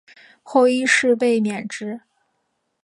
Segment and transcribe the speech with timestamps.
[0.41, 2.01] 后因事被免职。